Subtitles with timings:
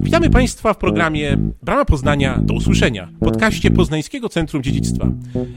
[0.00, 5.08] Witamy Państwa w programie Brama Poznania do usłyszenia, podcaście Poznańskiego Centrum Dziedzictwa.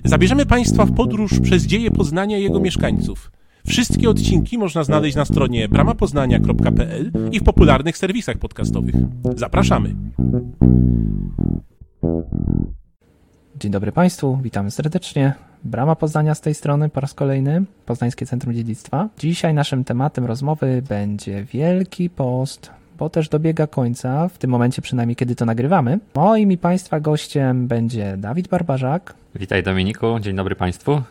[0.06, 3.32] Zabierzemy Państwa w podróż przez dzieje Poznania i jego mieszkańców.
[3.68, 8.96] Wszystkie odcinki można znaleźć na stronie bramapoznania.pl i w popularnych serwisach podcastowych.
[9.36, 9.96] Zapraszamy.
[13.60, 15.34] Dzień dobry Państwu, witamy serdecznie.
[15.64, 19.10] Brama Poznania z tej strony po raz kolejny, Poznańskie Centrum Dziedzictwa.
[19.20, 25.16] Dzisiaj naszym tematem rozmowy będzie Wielki Post, bo też dobiega końca, w tym momencie przynajmniej
[25.16, 26.00] kiedy to nagrywamy.
[26.16, 29.14] Moim i Państwa gościem będzie Dawid Barbarzak.
[29.36, 31.02] Witaj Dominiku, dzień dobry Państwu.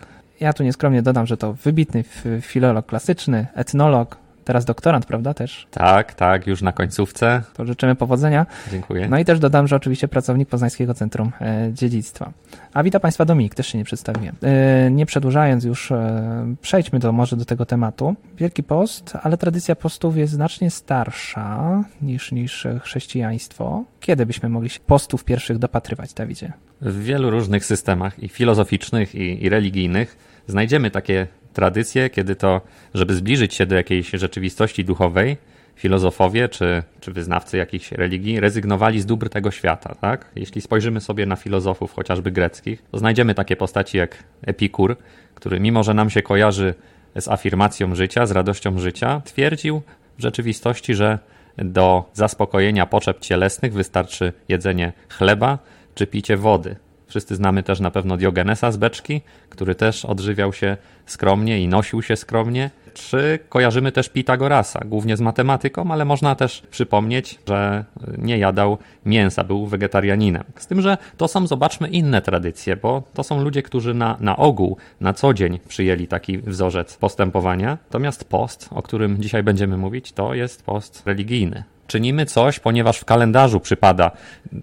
[0.40, 2.04] Ja tu nieskromnie dodam, że to wybitny
[2.40, 5.66] filolog klasyczny, etnolog, teraz doktorant, prawda też?
[5.70, 7.42] Tak, tak, już na końcówce.
[7.54, 8.46] To życzymy powodzenia.
[8.70, 9.08] Dziękuję.
[9.08, 12.32] No i też dodam, że oczywiście pracownik Poznańskiego Centrum e, Dziedzictwa.
[12.74, 14.36] A witam Państwa Dominik, też się nie przedstawiłem.
[14.42, 18.14] E, nie przedłużając już, e, przejdźmy do, może do tego tematu.
[18.36, 23.84] Wielki Post, ale tradycja postów jest znacznie starsza niż, niż chrześcijaństwo.
[24.00, 26.52] Kiedy byśmy mogli się postów pierwszych dopatrywać, Dawidzie?
[26.80, 30.16] W wielu różnych systemach i filozoficznych, i, i religijnych
[30.46, 32.60] znajdziemy takie tradycje, kiedy to,
[32.94, 35.36] żeby zbliżyć się do jakiejś rzeczywistości duchowej,
[35.80, 39.94] filozofowie czy, czy wyznawcy jakichś religii rezygnowali z dóbr tego świata.
[40.00, 40.30] Tak?
[40.36, 44.96] Jeśli spojrzymy sobie na filozofów chociażby greckich, to znajdziemy takie postaci jak Epikur,
[45.34, 46.74] który mimo, że nam się kojarzy
[47.16, 49.82] z afirmacją życia, z radością życia, twierdził
[50.18, 51.18] w rzeczywistości, że
[51.58, 55.58] do zaspokojenia potrzeb cielesnych wystarczy jedzenie chleba
[55.94, 56.76] czy picie wody.
[57.10, 62.02] Wszyscy znamy też na pewno Diogenesa z beczki, który też odżywiał się skromnie i nosił
[62.02, 62.70] się skromnie.
[62.94, 67.84] Czy kojarzymy też Pitagorasa, głównie z matematyką, ale można też przypomnieć, że
[68.18, 70.44] nie jadał mięsa, był wegetarianinem.
[70.56, 74.36] Z tym, że to są, zobaczmy, inne tradycje, bo to są ludzie, którzy na, na
[74.36, 77.78] ogół, na co dzień przyjęli taki wzorzec postępowania.
[77.84, 83.04] Natomiast post, o którym dzisiaj będziemy mówić, to jest post religijny czynimy coś, ponieważ w
[83.04, 84.10] kalendarzu przypada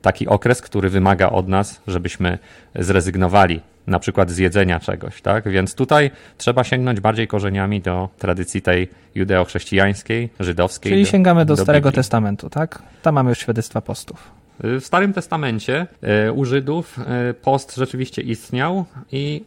[0.02, 2.38] taki okres, który wymaga od nas, żebyśmy
[2.76, 5.50] zrezygnowali na przykład z jedzenia czegoś, tak?
[5.50, 10.92] Więc tutaj trzeba sięgnąć bardziej korzeniami do tradycji tej judeo-chrześcijańskiej, żydowskiej.
[10.92, 11.96] Czyli sięgamy do, do Starego Biblii.
[11.96, 12.82] Testamentu, tak?
[13.02, 14.32] Tam mamy już świadectwa postów.
[14.60, 19.44] W Starym Testamencie e, u Żydów e, post rzeczywiście istniał i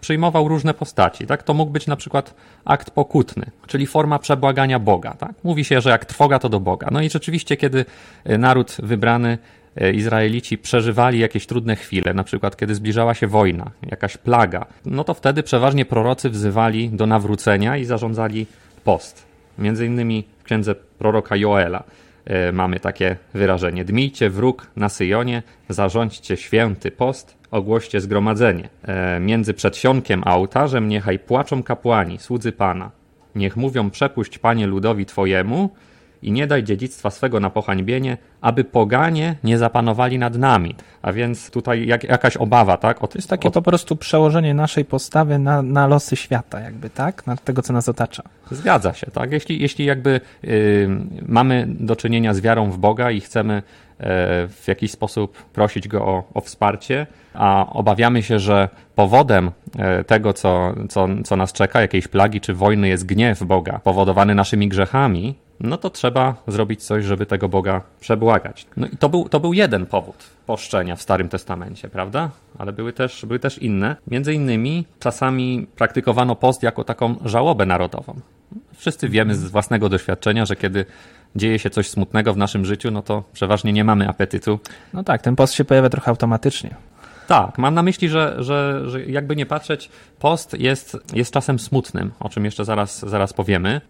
[0.00, 1.26] przyjmował różne postaci.
[1.26, 1.42] Tak?
[1.42, 2.34] To mógł być na przykład
[2.64, 5.14] akt pokutny, czyli forma przebłagania Boga.
[5.14, 5.32] Tak?
[5.44, 6.88] Mówi się, że jak trwoga to do Boga.
[6.90, 7.84] No i rzeczywiście, kiedy
[8.24, 9.38] e, naród wybrany
[9.76, 15.04] e, Izraelici przeżywali jakieś trudne chwile, na przykład kiedy zbliżała się wojna, jakaś plaga, no
[15.04, 18.46] to wtedy przeważnie prorocy wzywali do nawrócenia i zarządzali
[18.84, 19.26] post.
[19.58, 21.82] Między innymi w księdze proroka Joela
[22.24, 28.68] e, mamy takie wyrażenie: Dmijcie wróg na Syjonie, zarządźcie święty post, ogłoście zgromadzenie.
[28.82, 32.90] E, między przedsionkiem a ołtarzem niechaj płaczą kapłani, słudzy Pana.
[33.34, 35.70] Niech mówią przepuść Panie ludowi Twojemu
[36.22, 40.74] i nie daj dziedzictwa swego na pohańbienie, aby poganie nie zapanowali nad nami.
[41.02, 43.04] A więc tutaj jak, jakaś obawa, tak?
[43.04, 43.54] Od, to jest takie od...
[43.54, 47.26] po prostu przełożenie naszej postawy na, na losy świata, jakby, tak?
[47.26, 48.22] Na tego, co nas otacza.
[48.50, 49.32] Zgadza się, tak?
[49.32, 50.50] Jeśli, jeśli jakby yy,
[51.26, 53.62] mamy do czynienia z wiarą w Boga i chcemy
[54.48, 60.32] w jakiś sposób prosić go o, o wsparcie, a obawiamy się, że powodem e, tego,
[60.32, 65.34] co, co, co nas czeka, jakiejś plagi czy wojny, jest gniew Boga, powodowany naszymi grzechami,
[65.60, 68.66] no to trzeba zrobić coś, żeby tego Boga przebłagać.
[68.76, 72.30] No i to był, to był jeden powód poszczenia w Starym Testamencie, prawda?
[72.58, 73.96] Ale były też, były też inne.
[74.06, 78.14] Między innymi czasami praktykowano post jako taką żałobę narodową.
[78.76, 80.84] Wszyscy wiemy z własnego doświadczenia, że kiedy
[81.36, 84.58] dzieje się coś smutnego w naszym życiu, no to przeważnie nie mamy apetytu.
[84.92, 86.76] No tak, ten post się pojawia trochę automatycznie.
[87.26, 89.88] Tak, mam na myśli, że, że, że jakby nie patrzeć,
[90.18, 93.80] post jest, jest czasem smutnym, o czym jeszcze zaraz, zaraz powiemy,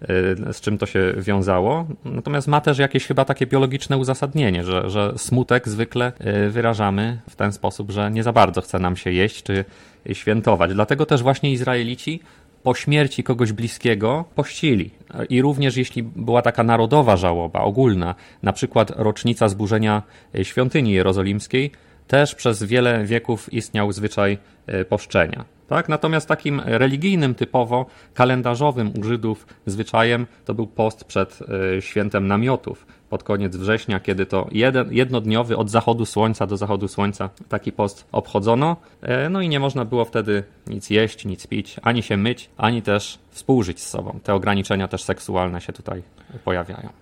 [0.50, 1.86] y, z czym to się wiązało.
[2.04, 6.12] Natomiast ma też jakieś chyba takie biologiczne uzasadnienie, że, że smutek zwykle
[6.46, 9.64] y, wyrażamy w ten sposób, że nie za bardzo chce nam się jeść czy
[10.12, 10.74] świętować.
[10.74, 12.20] Dlatego też właśnie Izraelici
[12.62, 14.90] po śmierci kogoś bliskiego pościli.
[15.28, 20.02] I również jeśli była taka narodowa żałoba, ogólna, na przykład rocznica zburzenia
[20.34, 21.70] e, świątyni jerozolimskiej,
[22.06, 25.44] też przez wiele wieków istniał zwyczaj e, poszczenia.
[25.72, 25.88] Tak?
[25.88, 31.38] Natomiast takim religijnym, typowo kalendarzowym u Żydów zwyczajem to był post przed
[31.76, 36.88] e, świętem namiotów pod koniec września, kiedy to jeden, jednodniowy od zachodu słońca do zachodu
[36.88, 38.76] słońca taki post obchodzono.
[39.02, 42.82] E, no i nie można było wtedy nic jeść, nic pić, ani się myć, ani
[42.82, 44.18] też współżyć z sobą.
[44.22, 46.02] Te ograniczenia też seksualne się tutaj
[46.44, 47.01] pojawiają.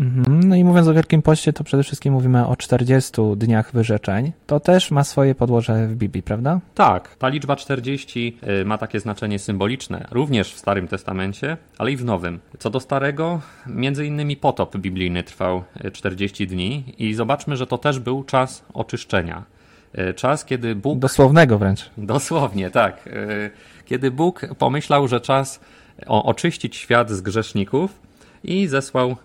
[0.00, 0.48] Mhm.
[0.48, 4.32] No i mówiąc o Wielkim Poście, to przede wszystkim mówimy o 40 dniach wyrzeczeń.
[4.46, 6.60] To też ma swoje podłoże w Biblii, prawda?
[6.74, 11.96] Tak, ta liczba 40 y, ma takie znaczenie symboliczne, również w Starym Testamencie, ale i
[11.96, 12.40] w Nowym.
[12.58, 15.62] Co do Starego, między innymi potop biblijny trwał
[15.92, 19.44] 40 y, dni i zobaczmy, że to też był czas oczyszczenia.
[19.98, 20.98] Y, czas, kiedy Bóg...
[20.98, 21.90] Dosłownego wręcz.
[21.98, 23.08] Dosłownie, tak.
[23.84, 25.60] Kiedy Bóg pomyślał, że czas
[26.06, 28.05] oczyścić świat z grzeszników,
[28.46, 29.16] i zesłał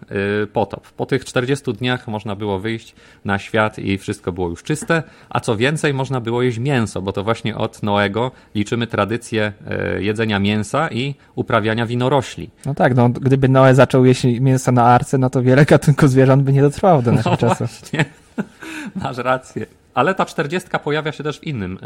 [0.43, 0.87] y, potop.
[0.87, 2.95] Po tych 40 dniach można było wyjść
[3.25, 7.13] na świat i wszystko było już czyste, a co więcej, można było jeść mięso, bo
[7.13, 9.53] to właśnie od Noego liczymy tradycję
[9.97, 12.49] y, jedzenia mięsa i uprawiania winorośli.
[12.65, 16.43] No tak, no, gdyby Noe zaczął jeść mięso na arce, no to wiele gatunków zwierząt
[16.43, 17.69] by nie dotrwało do naszych no czasów.
[17.79, 18.05] Właśnie.
[18.95, 19.65] Masz rację.
[19.93, 21.79] Ale ta czterdziestka pojawia się też w innym, y,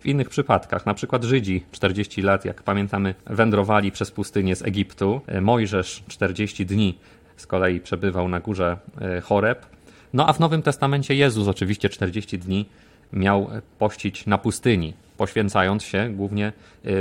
[0.00, 0.86] w innych przypadkach.
[0.86, 5.20] Na przykład Żydzi 40 lat, jak pamiętamy, wędrowali przez pustynię z Egiptu.
[5.36, 6.98] Y, Mojżesz 40 dni
[7.36, 8.76] z kolei przebywał na górze
[9.18, 9.66] y, Choreb.
[10.12, 12.66] No a w Nowym Testamencie Jezus oczywiście 40 dni
[13.12, 16.52] miał pościć na pustyni, poświęcając się głównie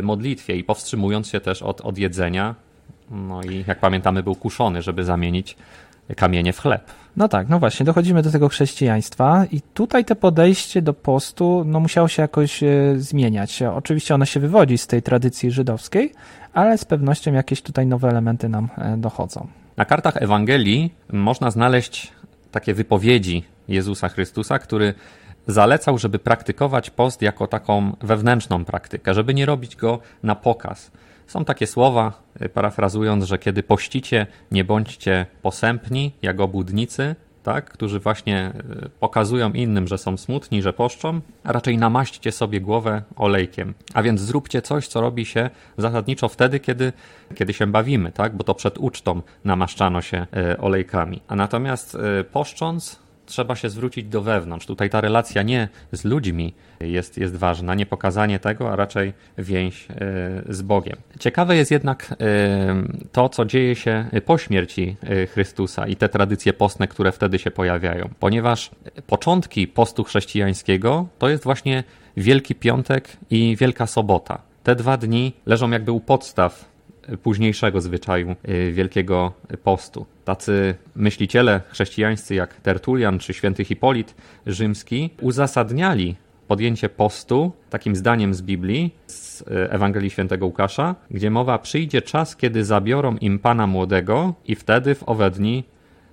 [0.03, 2.55] modlitwie i powstrzymując się też od, od jedzenia.
[3.11, 5.55] No i jak pamiętamy, był kuszony, żeby zamienić
[6.15, 6.91] kamienie w chleb.
[7.17, 11.79] No tak, no właśnie, dochodzimy do tego chrześcijaństwa i tutaj te podejście do postu no,
[11.79, 12.67] musiało się jakoś e,
[12.97, 13.61] zmieniać.
[13.61, 16.13] Oczywiście ono się wywodzi z tej tradycji żydowskiej,
[16.53, 19.47] ale z pewnością jakieś tutaj nowe elementy nam e, dochodzą.
[19.77, 22.11] Na kartach Ewangelii można znaleźć
[22.51, 24.93] takie wypowiedzi Jezusa Chrystusa, który
[25.47, 30.91] zalecał, żeby praktykować post jako taką wewnętrzną praktykę, żeby nie robić go na pokaz.
[31.27, 37.99] Są takie słowa, y, parafrazując, że kiedy pościcie, nie bądźcie posępni, jak obłudnicy, tak, którzy
[37.99, 38.53] właśnie
[38.85, 43.73] y, pokazują innym, że są smutni, że poszczą, a raczej namaśćcie sobie głowę olejkiem.
[43.93, 46.93] A więc zróbcie coś, co robi się zasadniczo wtedy, kiedy,
[47.35, 51.21] kiedy się bawimy, tak, bo to przed ucztą namaszczano się y, olejkami.
[51.27, 51.97] A natomiast
[52.31, 54.65] poszcząc, trzeba się zwrócić do wewnątrz.
[54.65, 59.87] Tutaj ta relacja nie z ludźmi jest, jest ważna, nie pokazanie tego, a raczej więź
[59.89, 59.95] e,
[60.49, 60.97] z Bogiem.
[61.19, 66.53] Ciekawe jest jednak e, to, co dzieje się po śmierci e, Chrystusa i te tradycje
[66.53, 68.71] postne, które wtedy się pojawiają, ponieważ
[69.07, 71.83] początki postu chrześcijańskiego to jest właśnie
[72.17, 74.41] Wielki Piątek i Wielka Sobota.
[74.63, 76.65] Te dwa dni leżą jakby u podstaw
[77.23, 78.35] późniejszego zwyczaju
[78.71, 79.33] Wielkiego
[79.63, 80.05] Postu.
[80.27, 84.15] Tacy myśliciele chrześcijańscy jak Tertulian czy święty Hipolit
[84.47, 86.15] Rzymski uzasadniali
[86.47, 92.35] podjęcie postu takim zdaniem z Biblii, z y, Ewangelii Świętego Łukasza, gdzie mowa przyjdzie czas,
[92.35, 95.63] kiedy zabiorą im Pana młodego i wtedy w owe dni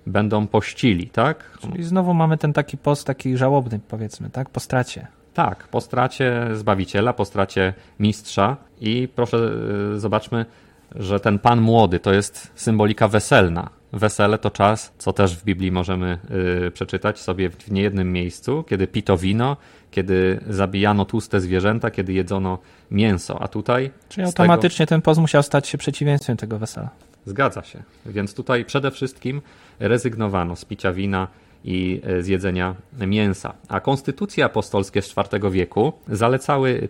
[0.07, 1.59] będą pościli, tak?
[1.61, 4.51] Czyli znowu mamy ten taki post, taki żałobny powiedzmy, tak?
[4.51, 5.07] Po stracie.
[5.35, 9.51] Tak, po stracie Zbawiciela, po stracie Mistrza i proszę,
[9.95, 10.47] y, zobaczmy,
[10.95, 13.71] że ten pan młody to jest symbolika weselna.
[13.93, 16.19] Wesele to czas, co też w Biblii możemy
[16.67, 19.57] y, przeczytać sobie w niejednym miejscu, kiedy pito wino,
[19.91, 22.59] kiedy zabijano tłuste zwierzęta, kiedy jedzono
[22.91, 23.91] mięso, a tutaj...
[24.09, 24.97] Czyli automatycznie tego...
[24.97, 26.91] ten poz musiał stać się przeciwieństwem tego wesela.
[27.27, 27.83] Zgadza się.
[28.07, 29.43] Więc tutaj przede wszystkim
[29.79, 31.29] rezygnowano z picia wina
[31.65, 32.75] i y, z jedzenia
[33.07, 33.55] mięsa.
[33.69, 36.89] A konstytucje apostolskie z IV wieku zalecały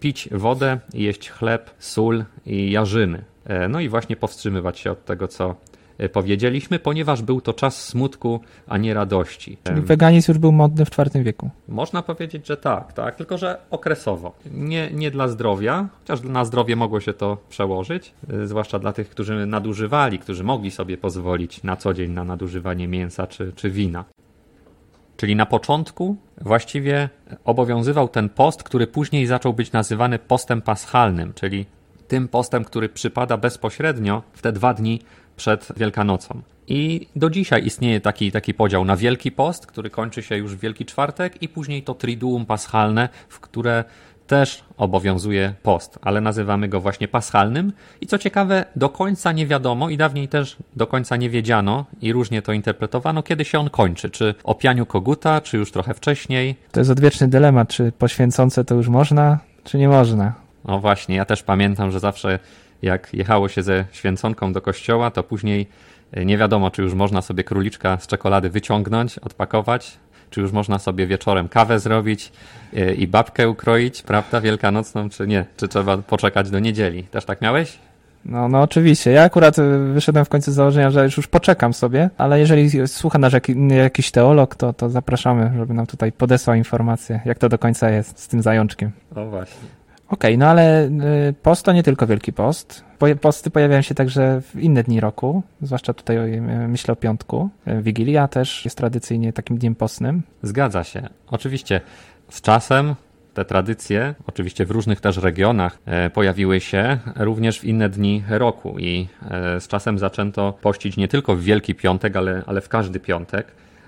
[0.00, 3.24] pić wodę, jeść chleb, sól i jarzyny.
[3.46, 5.54] E, no i właśnie powstrzymywać się od tego, co
[5.98, 9.58] e, powiedzieliśmy, ponieważ był to czas smutku, a nie radości.
[9.64, 11.50] Czyli weganizm już był modny w IV wieku.
[11.68, 14.32] Można powiedzieć, że tak, tak, tylko że okresowo.
[14.50, 19.08] Nie, nie dla zdrowia, chociaż na zdrowie mogło się to przełożyć, e, zwłaszcza dla tych,
[19.08, 24.04] którzy nadużywali, którzy mogli sobie pozwolić na co dzień na nadużywanie mięsa czy, czy wina.
[25.16, 27.08] Czyli na początku właściwie
[27.44, 31.66] obowiązywał ten post, który później zaczął być nazywany postem paschalnym, czyli
[32.08, 35.00] tym postem, który przypada bezpośrednio w te dwa dni
[35.36, 36.42] przed Wielkanocą.
[36.68, 40.60] I do dzisiaj istnieje taki, taki podział na Wielki Post, który kończy się już w
[40.60, 43.84] Wielki Czwartek, i później to Triduum Paschalne, w które
[44.26, 47.72] też obowiązuje post, ale nazywamy go właśnie paschalnym.
[48.00, 52.12] I co ciekawe, do końca nie wiadomo i dawniej też do końca nie wiedziano i
[52.12, 54.10] różnie to interpretowano, kiedy się on kończy.
[54.10, 56.56] Czy o pianiu koguta, czy już trochę wcześniej.
[56.72, 60.45] To jest odwieczny dylemat, czy poświęcące to już można, czy nie można.
[60.66, 62.38] No właśnie, ja też pamiętam, że zawsze
[62.82, 65.66] jak jechało się ze święconką do kościoła, to później
[66.12, 69.98] e, nie wiadomo, czy już można sobie króliczka z czekolady wyciągnąć, odpakować,
[70.30, 72.32] czy już można sobie wieczorem kawę zrobić
[72.76, 77.02] e, i babkę ukroić, prawda, wielkanocną, czy nie, czy trzeba poczekać do niedzieli.
[77.02, 77.78] Też tak miałeś?
[78.24, 79.10] No, no oczywiście.
[79.10, 82.88] Ja akurat e, wyszedłem w końcu z założenia, że już, już poczekam sobie, ale jeżeli
[82.88, 83.32] słucha nas
[83.68, 88.18] jakiś teolog, to, to zapraszamy, żeby nam tutaj podesłał informację, jak to do końca jest
[88.18, 88.90] z tym zajączkiem.
[89.14, 89.85] O właśnie.
[90.08, 92.84] Okej, no ale y, post to nie tylko Wielki Post.
[92.98, 97.48] Po- Posty pojawiają się także w inne dni roku, zwłaszcza tutaj y, myślę o piątku.
[97.68, 100.22] Y, Wigilia też jest tradycyjnie takim dniem postnym.
[100.42, 101.08] Zgadza się.
[101.30, 101.80] Oczywiście
[102.28, 102.94] z czasem
[103.34, 105.78] te tradycje, oczywiście w różnych też regionach,
[106.14, 109.08] pojawiły się również w inne dni roku i
[109.60, 113.46] z czasem zaczęto pościć nie tylko w Wielki Piątek, ale, ale w każdy piątek.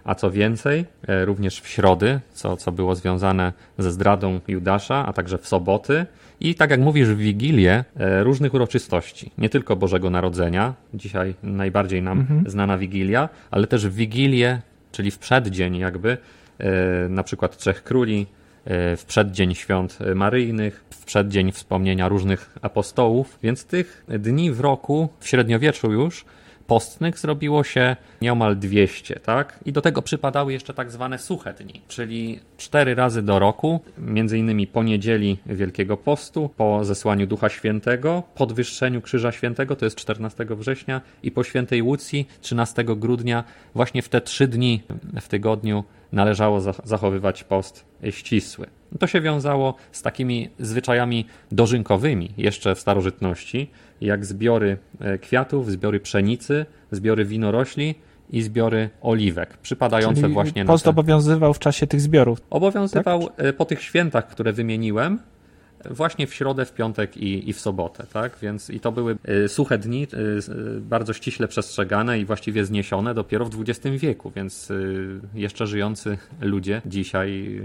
[0.08, 5.12] A co więcej, e, również w środy, co, co było związane ze zdradą Judasza, a
[5.12, 6.06] także w soboty
[6.40, 9.30] i tak jak mówisz, w Wigilię e, różnych uroczystości.
[9.38, 14.60] Nie tylko Bożego Narodzenia, dzisiaj najbardziej nam znana Wigilia, ale też w Wigilię,
[14.92, 16.16] czyli w przeddzień jakby,
[16.58, 18.26] e, na przykład Trzech Króli,
[18.96, 25.28] w przeddzień świąt maryjnych, w przeddzień wspomnienia różnych apostołów, więc tych dni w roku, w
[25.28, 26.24] średniowieczu już,
[26.72, 29.58] postnych zrobiło się nieomal 200, tak?
[29.64, 34.38] I do tego przypadały jeszcze tak zwane suche dni, czyli cztery razy do roku, między
[34.38, 40.46] innymi po niedzieli Wielkiego Postu, po zesłaniu Ducha Świętego, podwyższeniu Krzyża Świętego, to jest 14
[40.50, 43.44] września, i po Świętej Łucji 13 grudnia,
[43.74, 44.82] właśnie w te trzy dni
[45.20, 48.66] w tygodniu należało za- zachowywać post ścisły.
[49.00, 53.70] To się wiązało z takimi zwyczajami dożynkowymi jeszcze w starożytności,
[54.00, 57.94] jak zbiory e, kwiatów, zbiory pszenicy, zbiory winorośli
[58.30, 60.90] i zbiory oliwek, przypadające Czyli właśnie post na te...
[60.90, 62.38] obowiązywał w czasie tych zbiorów.
[62.50, 65.18] Obowiązywał e, po tych świętach, które wymieniłem,
[65.90, 68.36] właśnie w środę, w piątek i, i w sobotę, tak?
[68.42, 70.06] Więc i to były e, suche dni,
[70.38, 74.72] s- e, bardzo ściśle przestrzegane i właściwie zniesione dopiero w XX wieku, więc
[75.34, 77.60] jeszcze żyjący ludzie dzisiaj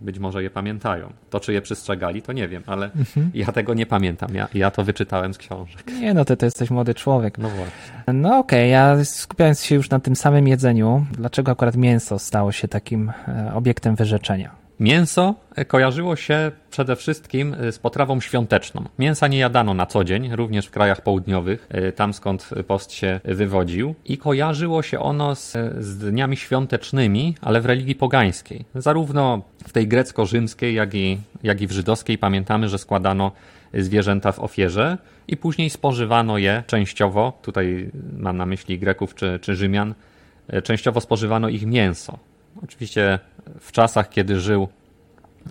[0.00, 1.12] być może je pamiętają.
[1.30, 2.90] To, czy je przestrzegali, to nie wiem, ale
[3.34, 4.34] ja tego nie pamiętam.
[4.34, 5.84] Ja, ja to wyczytałem z książek.
[6.00, 7.38] Nie no, ty to jesteś młody człowiek.
[7.38, 8.12] No właśnie.
[8.12, 12.68] No okej, ja skupiając się już na tym samym jedzeniu, dlaczego akurat mięso stało się
[12.68, 14.50] takim e, obiektem wyrzeczenia?
[14.80, 18.84] Mięso e, kojarzyło się przede wszystkim e, z potrawą świąteczną.
[18.98, 23.20] Mięsa nie jadano na co dzień, również w krajach południowych, e, tam skąd post się
[23.24, 23.94] wywodził.
[24.04, 28.64] I kojarzyło się ono z, z dniami świątecznymi, ale w religii pogańskiej.
[28.74, 33.32] Zarówno w tej grecko-rzymskiej, jak i, jak i w żydowskiej pamiętamy, że składano
[33.74, 39.56] zwierzęta w ofierze i później spożywano je częściowo, tutaj mam na myśli Greków czy, czy
[39.56, 39.94] Rzymian,
[40.62, 42.29] częściowo spożywano ich mięso.
[42.62, 43.18] Oczywiście
[43.60, 44.68] w czasach, kiedy żył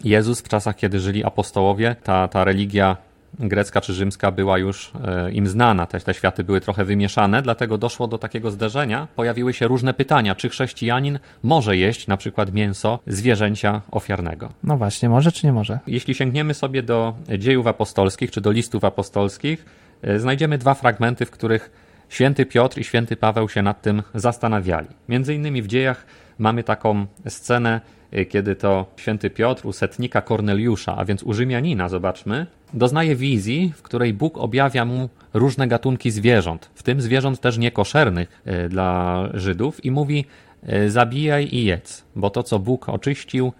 [0.03, 2.98] Jezus, w czasach, kiedy żyli apostołowie, ta, ta religia
[3.39, 5.86] grecka czy rzymska była już e, im znana.
[5.86, 9.08] Te, te światy były trochę wymieszane, dlatego doszło do takiego zderzenia.
[9.15, 14.50] Pojawiły się różne pytania, czy chrześcijanin może jeść na przykład mięso zwierzęcia ofiarnego.
[14.63, 15.79] No właśnie, może czy nie może?
[15.88, 19.65] Jeśli sięgniemy sobie do dziejów apostolskich czy do listów apostolskich,
[20.01, 21.72] e, znajdziemy dwa fragmenty, w których
[22.10, 24.88] święty Piotr i święty Paweł się nad tym zastanawiali.
[25.10, 26.06] Między innymi w dziejach
[26.39, 27.81] mamy taką scenę,
[28.12, 33.74] e, kiedy to święty Piotr u setnika Korneliusza, a więc u Rzymianina, zobaczmy, doznaje wizji,
[33.75, 39.24] w której Bóg objawia mu różne gatunki zwierząt, w tym zwierząt też niekoszernych e, dla
[39.34, 40.25] Żydów i mówi
[40.63, 43.53] e, zabijaj i jedz, bo to co Bóg oczyścił,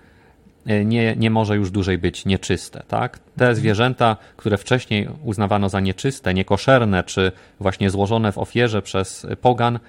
[0.86, 2.84] nie, nie może już dłużej być nieczyste.
[2.88, 3.20] Tak?
[3.38, 9.80] Te zwierzęta, które wcześniej uznawano za nieczyste, niekoszerne, czy właśnie złożone w ofierze przez pogan,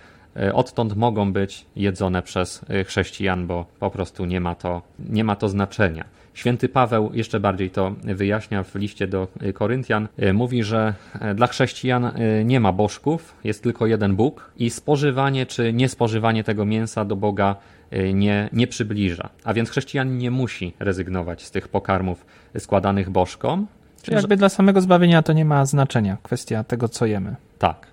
[0.52, 5.36] odtąd mogą być jedzone przez e, chrześcijan, bo po prostu nie ma to, nie ma
[5.36, 6.04] to znaczenia.
[6.34, 10.08] Święty Paweł jeszcze bardziej to wyjaśnia w liście do e, Koryntian.
[10.18, 14.70] E, Mówi, że e, dla chrześcijan e, nie ma bożków, jest tylko jeden Bóg i
[14.70, 17.56] spożywanie czy niespożywanie tego mięsa do Boga
[17.90, 19.28] e, nie, nie przybliża.
[19.44, 22.26] A więc chrześcijan nie musi rezygnować z tych pokarmów
[22.58, 23.66] składanych bożkom.
[24.02, 27.36] Czyli jakby dla samego zbawienia to nie ma znaczenia, kwestia tego, co jemy.
[27.58, 27.89] Tak.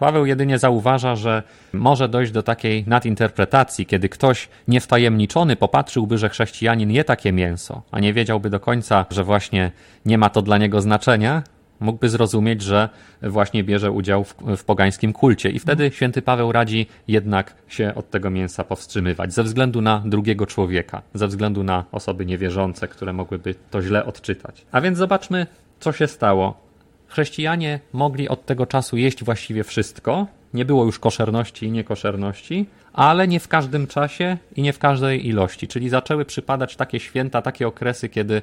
[0.00, 1.42] Paweł jedynie zauważa, że
[1.72, 8.00] może dojść do takiej nadinterpretacji, kiedy ktoś niewtajemniczony popatrzyłby, że chrześcijanin je takie mięso, a
[8.00, 9.72] nie wiedziałby do końca, że właśnie
[10.06, 11.42] nie ma to dla niego znaczenia,
[11.80, 12.88] mógłby zrozumieć, że
[13.22, 15.50] właśnie bierze udział w, w pogańskim kulcie.
[15.50, 20.46] I wtedy święty Paweł radzi jednak się od tego mięsa powstrzymywać, ze względu na drugiego
[20.46, 24.66] człowieka, ze względu na osoby niewierzące, które mogłyby to źle odczytać.
[24.72, 25.46] A więc zobaczmy,
[25.80, 26.69] co się stało
[27.10, 30.26] Chrześcijanie mogli od tego czasu jeść właściwie wszystko.
[30.54, 35.28] Nie było już koszerności i niekoszerności, ale nie w każdym czasie i nie w każdej
[35.28, 35.68] ilości.
[35.68, 38.42] Czyli zaczęły przypadać takie święta, takie okresy, kiedy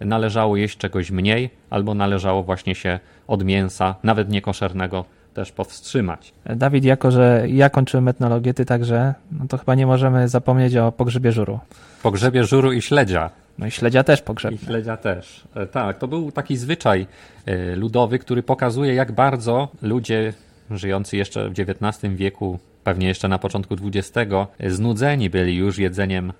[0.00, 6.32] należało jeść czegoś mniej, albo należało właśnie się od mięsa, nawet niekoszernego, też powstrzymać.
[6.46, 10.92] Dawid, jako że ja kończyłem etnologię, ty także, no to chyba nie możemy zapomnieć o
[10.92, 11.58] pogrzebie żuru.
[12.02, 13.30] Pogrzebie żuru i śledzia.
[13.58, 14.58] No i śledzia też I pogrzebne.
[14.58, 15.44] śledzia też.
[15.54, 17.06] E, Tak, to był taki zwyczaj
[17.46, 20.32] e, ludowy, który pokazuje, jak bardzo ludzie
[20.70, 24.10] żyjący jeszcze w XIX wieku, pewnie jeszcze na początku XX,
[24.58, 26.32] e, znudzeni byli już jedzeniem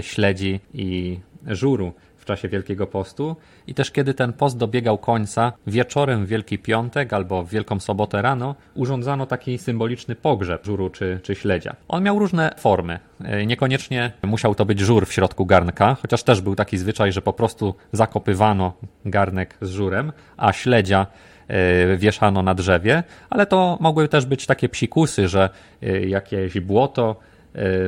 [0.00, 1.92] śledzi i żuru.
[2.28, 7.44] Czasie Wielkiego Postu i też kiedy ten post dobiegał końca, wieczorem w Wielki Piątek albo
[7.44, 11.76] w Wielką Sobotę rano urządzano taki symboliczny pogrzeb żuru czy, czy śledzia.
[11.88, 12.98] On miał różne formy.
[13.24, 17.22] E, niekoniecznie musiał to być żur w środku garnka, chociaż też był taki zwyczaj, że
[17.22, 18.72] po prostu zakopywano
[19.04, 21.06] garnek z żurem, a śledzia
[21.48, 25.50] e, wieszano na drzewie, ale to mogły też być takie psikusy, że
[25.82, 27.16] e, jakieś błoto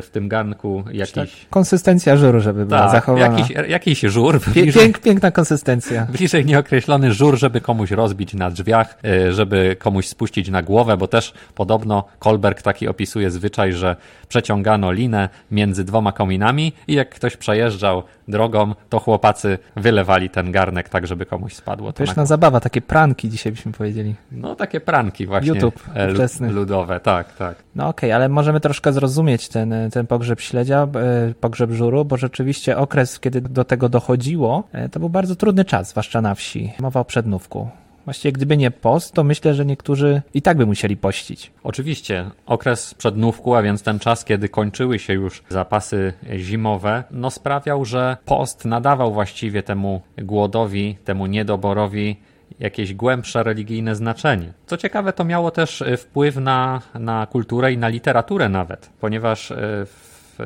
[0.03, 1.15] w tym garnku jakiś...
[1.15, 3.39] Tak, konsystencja żuru, żeby była tak, zachowana.
[3.39, 4.41] Jakiś, jakiś żur.
[4.41, 6.07] Bliżej, Pięk, piękna konsystencja.
[6.19, 11.09] Bliżej nieokreślony żur, żeby komuś rozbić na drzwiach, e, żeby komuś spuścić na głowę, bo
[11.09, 13.97] też podobno Kolberg taki opisuje zwyczaj, że
[14.29, 20.89] przeciągano linę między dwoma kominami i jak ktoś przejeżdżał drogą, to chłopacy wylewali ten garnek
[20.89, 21.93] tak, żeby komuś spadło.
[21.93, 24.15] To na zabawa, takie pranki dzisiaj byśmy powiedzieli.
[24.33, 25.49] No takie pranki właśnie.
[25.49, 27.57] YouTube e, ludowe, tak, tak.
[27.75, 29.60] No okej, okay, ale możemy troszkę zrozumieć ten,
[29.93, 35.01] ten pogrzeb śledzia, e, pogrzeb żuru, bo rzeczywiście okres, kiedy do tego dochodziło, e, to
[35.01, 36.73] był bardzo trudny czas, zwłaszcza na wsi.
[36.81, 37.69] Mowa o przednówku.
[38.05, 41.53] Właściwie gdyby nie post, to myślę, że niektórzy i tak by musieli pościć.
[41.63, 42.31] Oczywiście.
[42.47, 48.17] Okres przednówku, a więc ten czas, kiedy kończyły się już zapasy zimowe, no sprawiał, że
[48.25, 52.17] post nadawał właściwie temu głodowi, temu niedoborowi
[52.59, 54.53] jakieś głębsze religijne znaczenie.
[54.67, 59.51] Co ciekawe, to miało też e, wpływ na, na kulturę i na literaturę nawet, ponieważ
[59.51, 60.39] e, w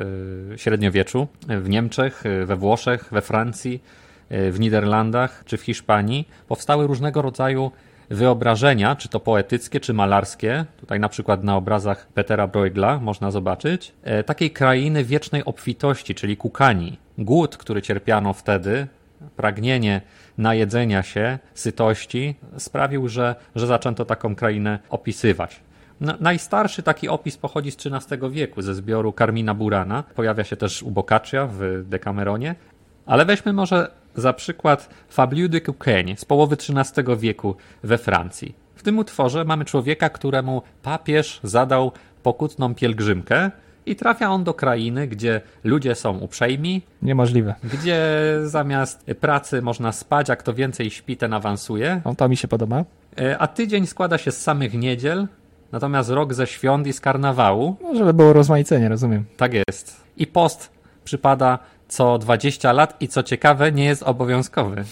[0.54, 3.82] e, średniowieczu, w Niemczech, we Włoszech, we Francji,
[4.30, 7.70] w Niderlandach czy w Hiszpanii powstały różnego rodzaju
[8.11, 13.92] wyobrażenia, czy to poetyckie, czy malarskie, tutaj na przykład na obrazach Petera Bruegla można zobaczyć,
[14.26, 16.99] takiej krainy wiecznej obfitości, czyli Kukani.
[17.18, 18.87] Głód, który cierpiano wtedy,
[19.37, 20.00] pragnienie
[20.38, 25.61] najedzenia się, sytości sprawił, że, że zaczęto taką krainę opisywać.
[26.21, 30.02] Najstarszy taki opis pochodzi z XIII wieku, ze zbioru Carmina Burana.
[30.02, 32.54] Pojawia się też u Boccaccia w Decameronie.
[33.07, 38.54] Ale weźmy może za przykład Fabliu de Cuquegne z połowy XIII wieku we Francji.
[38.75, 43.50] W tym utworze mamy człowieka, któremu papież zadał pokutną pielgrzymkę,
[43.87, 46.83] i trafia on do krainy, gdzie ludzie są uprzejmi.
[47.03, 47.55] Niemożliwe.
[47.64, 48.00] Gdzie
[48.45, 52.00] zamiast pracy można spać, a kto więcej śpi, ten awansuje.
[52.05, 52.85] No, to mi się podoba.
[53.19, 55.26] E, a tydzień składa się z samych niedziel,
[55.73, 57.76] natomiast rok ze świąt i z karnawału.
[57.83, 59.25] No, żeby było rozmaicenie, rozumiem.
[59.37, 60.00] Tak jest.
[60.17, 60.71] I post
[61.05, 64.85] przypada co 20 lat i co ciekawe, nie jest obowiązkowy.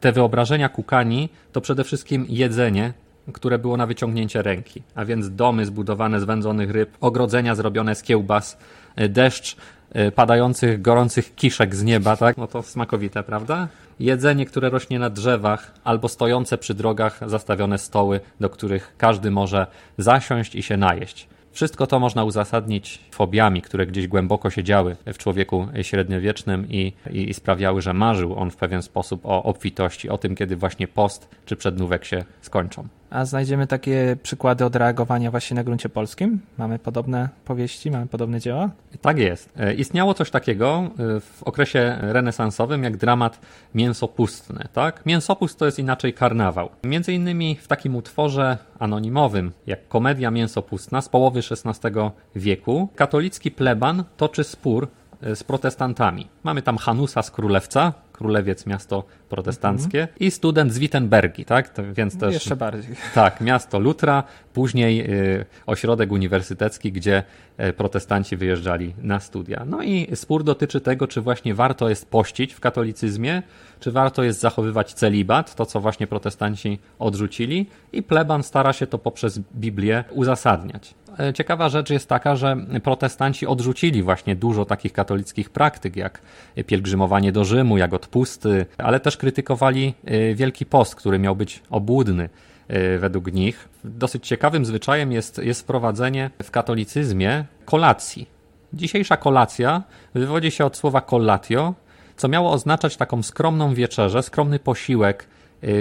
[0.00, 2.92] Te wyobrażenia kukani to przede wszystkim jedzenie,
[3.32, 8.02] które było na wyciągnięcie ręki, a więc domy zbudowane z wędzonych ryb, ogrodzenia zrobione z
[8.02, 8.58] kiełbas,
[8.96, 9.56] e, deszcz
[9.92, 12.36] e, padających gorących kiszek z nieba, tak?
[12.36, 13.68] No to smakowite, prawda?
[14.00, 19.66] Jedzenie, które rośnie na drzewach, albo stojące przy drogach zastawione stoły, do których każdy może
[19.98, 21.28] zasiąść i się najeść.
[21.52, 27.34] Wszystko to można uzasadnić fobiami, które gdzieś głęboko siedziały w człowieku średniowiecznym i, i, i,
[27.34, 31.56] sprawiały, że marzył on w pewien sposób o obfitości, o tym, kiedy właśnie post czy
[31.56, 32.88] przednówek się skończą.
[33.10, 36.40] A znajdziemy takie przykłady odreagowania właśnie na gruncie polskim?
[36.58, 38.70] Mamy podobne powieści, mamy podobne dzieła?
[39.00, 39.52] Tak jest.
[39.56, 43.40] E, istniało coś takiego e, w okresie renesansowym jak dramat
[43.74, 44.64] mięsopustny.
[44.72, 45.06] Tak?
[45.06, 46.70] Mięsopust to jest inaczej karnawał.
[46.84, 51.90] Między innymi w takim utworze anonimowym jak Komedia Mięsopustna z połowy XVI
[52.36, 54.88] wieku katolicki pleban toczy spór
[55.22, 56.28] e, z protestantami.
[56.44, 60.18] Mamy tam Hanusa z Królewca, Królewiec, miasto protestanckie mhm.
[60.20, 61.68] i student z Wittenbergi, tak?
[61.68, 62.34] To, więc też...
[62.34, 62.96] Jeszcze bardziej.
[63.14, 67.22] Tak, miasto Lutra, później y, ośrodek uniwersytecki, gdzie
[67.60, 69.64] y, protestanci wyjeżdżali na studia.
[69.66, 73.42] No i spór dotyczy tego, czy właśnie warto jest pościć w katolicyzmie,
[73.80, 78.98] czy warto jest zachowywać celibat, to co właśnie protestanci odrzucili i pleban stara się to
[78.98, 80.94] poprzez Biblię uzasadniać.
[81.18, 86.20] E, ciekawa rzecz jest taka, że protestanci odrzucili właśnie dużo takich katolickich praktyk, jak
[86.66, 92.28] pielgrzymowanie do Rzymu, jak odpusty, ale też krytykowali e, Wielki Post, który miał być obłudny
[92.68, 93.68] e, według nich.
[93.84, 98.28] Dosyć ciekawym zwyczajem jest, jest wprowadzenie w katolicyzmie kolacji.
[98.72, 99.82] Dzisiejsza kolacja
[100.14, 101.74] wywodzi się od słowa collatio,
[102.16, 105.26] co miało oznaczać taką skromną wieczerzę, skromny posiłek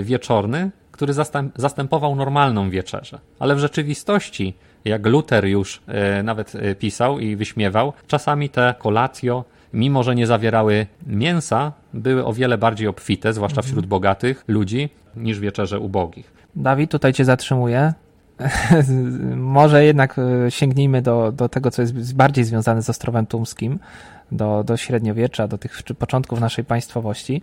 [0.01, 1.13] wieczorny, który
[1.55, 3.19] zastępował normalną wieczerzę.
[3.39, 4.53] Ale w rzeczywistości
[4.85, 5.81] jak Luther już
[6.23, 12.57] nawet pisał i wyśmiewał, czasami te kolacjo, mimo że nie zawierały mięsa, były o wiele
[12.57, 13.89] bardziej obfite, zwłaszcza wśród mhm.
[13.89, 16.33] bogatych ludzi, niż wieczerze ubogich.
[16.55, 17.93] Dawid, tutaj cię zatrzymuję.
[19.35, 23.79] Może jednak e, sięgnijmy do, do tego, co jest bardziej związane z Ostrowem Tumskim,
[24.31, 27.41] do, do średniowiecza, do tych początków naszej państwowości.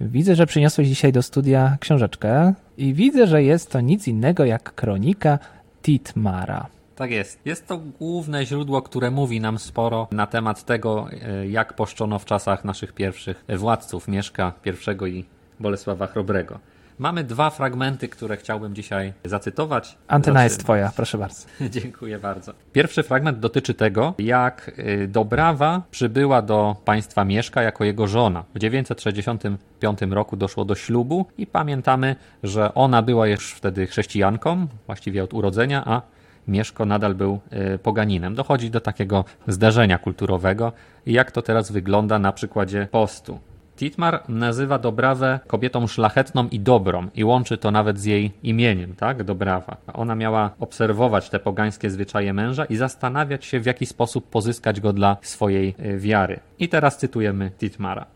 [0.00, 4.74] Widzę, że przyniosłeś dzisiaj do studia książeczkę i widzę, że jest to nic innego jak
[4.74, 5.38] kronika
[5.82, 6.66] Titmara.
[6.96, 7.40] Tak jest.
[7.44, 12.24] Jest to główne źródło, które mówi nam sporo na temat tego, e, jak poszczono w
[12.24, 15.24] czasach naszych pierwszych władców Mieszka I i
[15.60, 16.58] Bolesława Chrobrego.
[16.98, 19.98] Mamy dwa fragmenty, które chciałbym dzisiaj zacytować.
[20.08, 20.44] Antena znaczy...
[20.44, 21.46] jest twoja, proszę bardzo.
[21.80, 22.52] Dziękuję bardzo.
[22.72, 28.44] Pierwszy fragment dotyczy tego, jak y, Dobrawa przybyła do państwa Mieszka jako jego żona.
[28.54, 35.24] W 965 roku doszło do ślubu i pamiętamy, że ona była już wtedy chrześcijanką, właściwie
[35.24, 36.15] od urodzenia, a
[36.48, 37.40] Mieszko nadal był
[37.74, 38.34] y, poganinem.
[38.34, 40.72] Dochodzi do takiego zdarzenia kulturowego.
[41.06, 43.38] Jak to teraz wygląda na przykładzie postu?
[43.76, 49.24] Titmar nazywa Dobrawę kobietą szlachetną i dobrą i łączy to nawet z jej imieniem, tak?
[49.24, 49.76] Dobrawa.
[49.94, 54.92] Ona miała obserwować te pogańskie zwyczaje męża i zastanawiać się, w jaki sposób pozyskać go
[54.92, 56.40] dla swojej y, wiary.
[56.58, 58.06] I teraz cytujemy Titmara.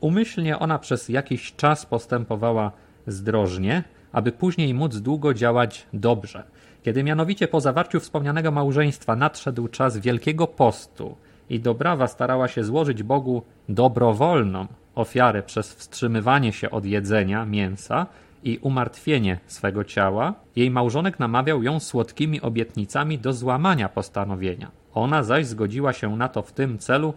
[0.00, 2.72] Umyślnie ona przez jakiś czas postępowała
[3.06, 6.42] zdrożnie, aby później móc długo działać dobrze.
[6.84, 11.16] Kiedy mianowicie po zawarciu wspomnianego małżeństwa nadszedł czas Wielkiego Postu
[11.50, 18.06] i Dobrawa starała się złożyć Bogu dobrowolną ofiarę przez wstrzymywanie się od jedzenia mięsa
[18.42, 24.70] i umartwienie swego ciała, jej małżonek namawiał ją słodkimi obietnicami do złamania postanowienia.
[24.94, 27.14] Ona zaś zgodziła się na to w tym celu,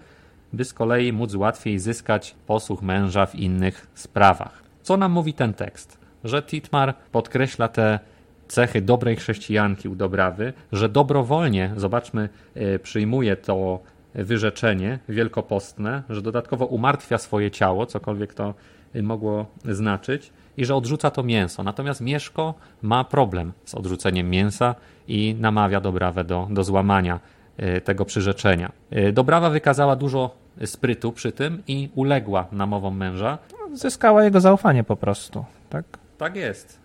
[0.54, 4.64] by z kolei móc łatwiej zyskać posłuch męża w innych sprawach.
[4.82, 5.98] Co nam mówi ten tekst?
[6.24, 8.00] Że Titmar podkreśla te
[8.48, 13.80] cechy dobrej chrześcijanki u Dobrawy, że dobrowolnie, zobaczmy, e, przyjmuje to
[14.16, 18.54] wyrzeczenie wielkopostne, że dodatkowo umartwia swoje ciało, cokolwiek to
[19.04, 21.64] mogło znaczyć, i że odrzuca to mięso.
[21.64, 24.76] Natomiast Mieszko ma problem z odrzuceniem mięsa
[25.08, 27.20] i namawia Dobrawę do, do złamania
[27.58, 28.72] e, tego przyrzeczenia.
[28.92, 33.38] E, Dobrawa wykazała dużo sprytu przy tym i uległa namowom męża.
[33.74, 35.86] Zyskała jego zaufanie po prostu, tak?
[36.18, 36.80] Tak jest.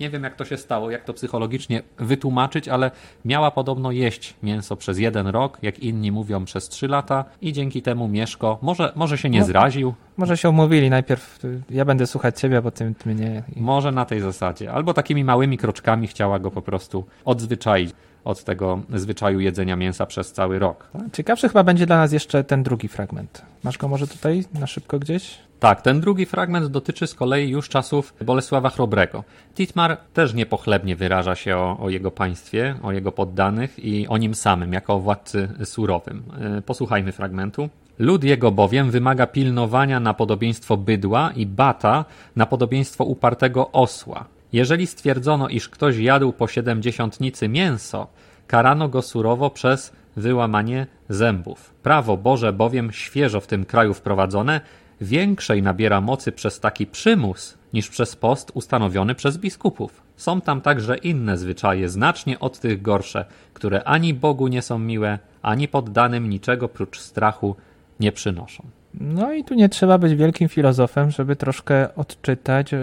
[0.00, 2.90] Nie wiem, jak to się stało, jak to psychologicznie wytłumaczyć, ale
[3.24, 7.82] miała podobno jeść mięso przez jeden rok, jak inni mówią przez trzy lata i dzięki
[7.82, 9.94] temu Mieszko może, może się nie no, zraził.
[10.16, 11.38] Może się umówili najpierw,
[11.70, 13.42] ja będę słuchać ciebie, a potem ty mnie.
[13.56, 14.72] Może na tej zasadzie.
[14.72, 20.32] Albo takimi małymi kroczkami chciała go po prostu odzwyczaić od tego zwyczaju jedzenia mięsa przez
[20.32, 20.88] cały rok.
[21.12, 23.42] Ciekawszy chyba będzie dla nas jeszcze ten drugi fragment.
[23.64, 25.38] Masz go może tutaj na szybko gdzieś?
[25.60, 29.24] Tak, ten drugi fragment dotyczy z kolei już czasów Bolesława Chrobrego.
[29.54, 34.34] Titmar też niepochlebnie wyraża się o, o, jego państwie, o jego poddanych i o nim
[34.34, 36.22] samym, jako o władcy surowym.
[36.58, 37.68] E, posłuchajmy fragmentu.
[37.98, 42.04] Lud jego bowiem wymaga pilnowania na podobieństwo bydła i bata
[42.36, 44.24] na podobieństwo upartego osła.
[44.52, 48.06] Jeżeli stwierdzono, iż ktoś jadł po siedemdziesiątnicy mięso,
[48.46, 51.74] karano go surowo przez wyłamanie zębów.
[51.82, 54.60] Prawo Boże bowiem świeżo w tym kraju wprowadzone
[55.00, 60.02] większej nabiera mocy przez taki przymus niż przez post ustanowiony przez biskupów.
[60.16, 65.18] Są tam także inne zwyczaje, znacznie od tych gorsze, które ani Bogu nie są miłe,
[65.42, 67.56] ani poddanym niczego prócz strachu
[68.00, 68.77] nie przynoszą.
[69.00, 72.78] No i tu nie trzeba być wielkim filozofem, żeby troszkę odczytać, e,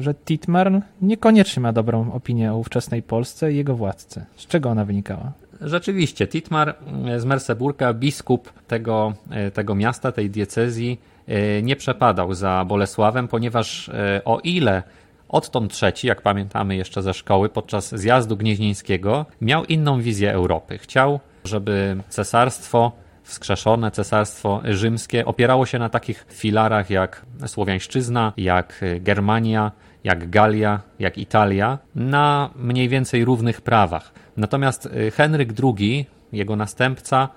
[0.00, 4.24] że Titmar niekoniecznie ma dobrą opinię o ówczesnej Polsce i jego władcy.
[4.36, 5.32] Z czego ona wynikała?
[5.60, 6.74] Rzeczywiście, Titmar
[7.16, 13.90] z Merseburga, biskup tego, e, tego miasta, tej diecezji, e, nie przepadał za Bolesławem, ponieważ
[14.24, 14.82] o ile
[15.28, 20.78] Odtąd trzeci, jak pamiętamy jeszcze ze szkoły, podczas zjazdu gnieźnieńskiego, miał inną wizję Europy.
[20.78, 22.92] Chciał, żeby cesarstwo
[23.24, 29.72] wskrzeszone cesarstwo rzymskie opierało się na takich filarach jak Słowiańszczyzna, jak Germania,
[30.04, 34.12] jak Galia, jak Italia, na mniej więcej równych prawach.
[34.36, 37.28] Natomiast Henryk II, jego następca,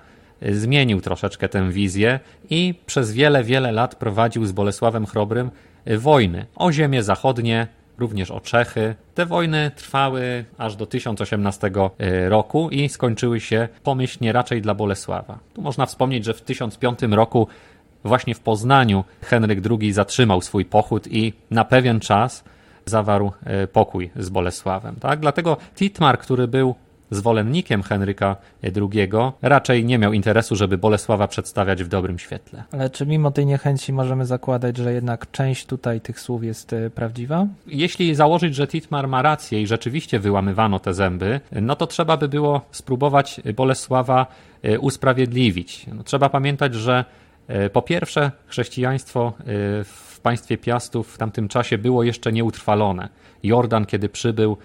[0.52, 2.20] zmienił troszeczkę tę wizję
[2.50, 5.50] i przez wiele, wiele lat prowadził z Bolesławem Chrobrym
[5.98, 7.66] wojny o ziemie zachodnie,
[7.98, 8.94] również o Czechy.
[9.14, 15.38] Te wojny trwały aż do 1018 e, roku i skończyły się pomyślnie raczej dla Bolesława.
[15.54, 17.48] Tu można wspomnieć, że w 1005 roku
[18.04, 22.44] właśnie w Poznaniu Henryk II zatrzymał swój pochód i na pewien czas
[22.86, 24.96] zawarł e, pokój z Bolesławem.
[25.00, 25.20] Tak?
[25.20, 26.74] Dlatego Titmar, który był
[27.10, 29.08] zwolennikiem Henryka II,
[29.42, 32.64] raczej nie miał interesu, żeby Bolesława przedstawiać w dobrym świetle.
[32.72, 36.90] Ale czy mimo tej niechęci możemy zakładać, że jednak część tutaj tych słów jest e,
[36.90, 37.46] prawdziwa?
[37.66, 42.28] Jeśli założyć, że Titmar ma rację i rzeczywiście wyłamywano te zęby, no to trzeba by
[42.28, 44.26] było spróbować Bolesława
[44.62, 45.86] e, usprawiedliwić.
[45.94, 47.04] No, trzeba pamiętać, że
[47.48, 49.32] e, po pierwsze chrześcijaństwo
[49.84, 53.08] w państwie Piastów w tamtym czasie było jeszcze nieutrwalone.
[53.42, 54.56] Jordan, kiedy przybył,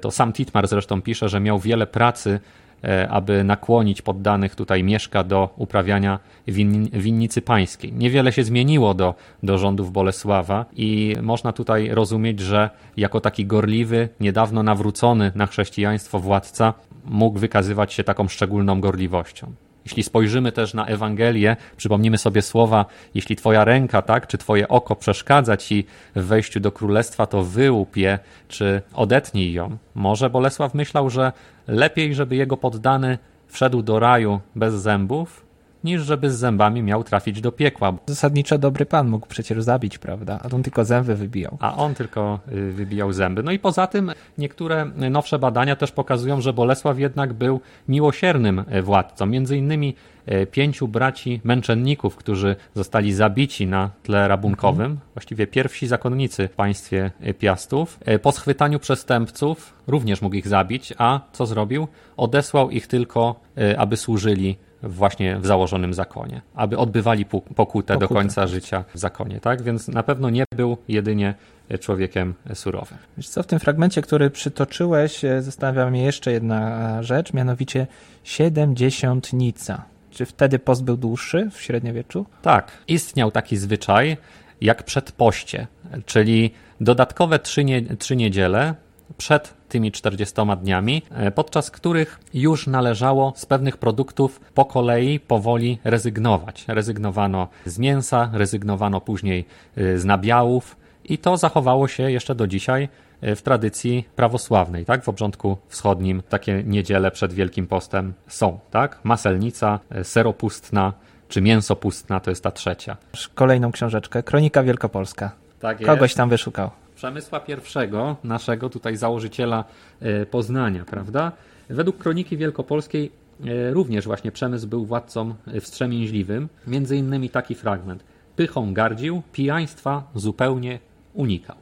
[0.00, 2.40] to sam Titmar zresztą pisze, że miał wiele pracy,
[2.84, 7.92] e, aby nakłonić poddanych tutaj Mieszka do uprawiania win, winnicy pańskiej.
[7.92, 14.08] Niewiele się zmieniło do, do rządów Bolesława i można tutaj rozumieć, że jako taki gorliwy,
[14.20, 19.52] niedawno nawrócony na chrześcijaństwo władca mógł wykazywać się taką szczególną gorliwością.
[19.84, 24.96] Jeśli spojrzymy też na Ewangelię, przypomnimy sobie słowa, jeśli twoja ręka, tak, czy twoje oko
[24.96, 29.76] przeszkadza ci w wejściu do królestwa, to wyłup je, czy odetnij ją.
[29.94, 31.32] Może Bolesław myślał, że
[31.68, 35.49] lepiej, żeby jego poddany wszedł do raju bez zębów,
[35.84, 37.92] niż żeby z zębami miał trafić do piekła.
[38.06, 40.40] Zasadniczo dobry pan mógł przecież zabić, prawda?
[40.42, 41.56] A on tylko zęby wybijał.
[41.60, 43.42] A on tylko y, wybijał zęby.
[43.42, 48.82] No i poza tym niektóre nowsze badania też pokazują, że Bolesław jednak był miłosiernym y,
[48.82, 49.26] władcą.
[49.26, 49.94] Między innymi
[50.28, 55.00] y, pięciu braci męczenników, którzy zostali zabici na tle rabunkowym, mhm.
[55.14, 57.98] właściwie pierwsi zakonnicy w państwie Piastów.
[58.22, 61.88] Po schwytaniu przestępców również mógł ich zabić, a co zrobił?
[62.16, 63.40] Odesłał ich tylko,
[63.76, 67.98] aby służyli właśnie w założonym zakonie, aby odbywali pokutę, pokutę.
[67.98, 69.62] do końca życia w zakonie, tak?
[69.62, 71.34] Więc na pewno nie był jedynie
[71.80, 72.98] człowiekiem surowym.
[73.16, 77.86] Wiesz co, w tym fragmencie, który przytoczyłeś, e, zastanawia mnie jeszcze jedna e, rzecz, mianowicie
[78.24, 79.84] siedemdziesiątnica.
[80.10, 82.26] Czy wtedy post był dłuższy w średniowieczu?
[82.42, 84.16] Tak, istniał taki zwyczaj
[84.60, 85.66] jak przedpoście,
[86.06, 88.74] czyli dodatkowe trzy, nie, trzy niedziele
[89.16, 95.78] przed tymi 40 dniami, e, podczas których już należało z pewnych produktów po kolei powoli
[95.84, 96.64] rezygnować.
[96.68, 99.44] Rezygnowano z mięsa, rezygnowano później
[99.76, 102.88] e, z nabiałów i to zachowało się jeszcze do dzisiaj
[103.20, 105.04] e, w tradycji prawosławnej, tak?
[105.04, 108.98] W obrządku wschodnim takie niedziele przed Wielkim Postem są, tak?
[109.04, 110.92] Maselnica, seropustna
[111.30, 112.96] czy mięsopustna to jest ta trzecia.
[113.34, 115.30] Kolejną książeczkę, Kronika Wielkopolska.
[115.60, 116.70] Tak Kogoś tam wyszukał.
[117.00, 119.64] Przemysła pierwszego, naszego tutaj założyciela
[120.00, 121.32] e, Poznania, prawda?
[121.68, 123.12] Według kroniki wielkopolskiej
[123.44, 126.48] e, również właśnie Przemysł był władcą e, wstrzemięźliwym.
[126.66, 128.04] Między innymi taki fragment.
[128.36, 130.78] Pychą gardził, pijaństwa zupełnie
[131.14, 131.56] unikał.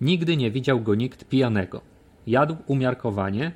[0.00, 1.80] Nigdy nie widział go nikt pijanego.
[2.26, 3.52] Jadł umiarkowanie,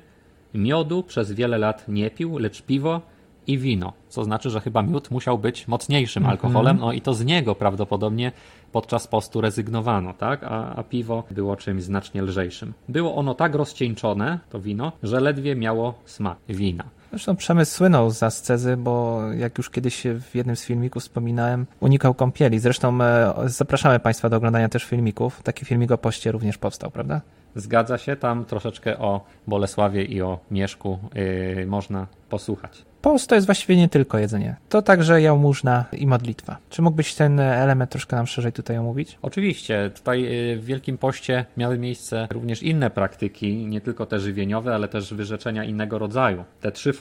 [0.53, 3.01] miodu przez wiele lat nie pił, lecz piwo
[3.47, 6.31] i wino, co znaczy, że chyba miód musiał być mocniejszym mhm.
[6.31, 8.31] alkoholem, no i to z niego prawdopodobnie
[8.71, 10.43] podczas postu rezygnowano, tak?
[10.43, 12.73] A, a, piwo było czymś znacznie lżejszym.
[12.89, 16.83] Było ono tak rozcieńczone, to wino, że ledwie miało smak wina.
[17.09, 22.13] Zresztą Przemysł słynął z ascezy, bo jak już kiedyś w jednym z filmików wspominałem, unikał
[22.13, 22.59] kąpieli.
[22.59, 25.43] Zresztą e, zapraszamy Państwa do oglądania też filmików.
[25.43, 27.21] Taki filmik o poście również powstał, prawda?
[27.55, 32.85] Zgadza się, tam troszeczkę o Bolesławie i o Mieszku yy, można posłuchać.
[33.07, 34.55] Post to jest właściwie nie tylko jedzenie.
[34.69, 36.57] To także jałmużna i modlitwa.
[36.69, 39.17] Czy mógłbyś ten element troszkę nam szerzej tutaj omówić?
[39.21, 39.91] Oczywiście.
[39.95, 44.87] Tutaj y, w Wielkim Poście miały miejsce również inne praktyki, nie tylko te żywieniowe, ale
[44.87, 46.43] też wyrzeczenia innego rodzaju.
[46.61, 46.93] Te trzy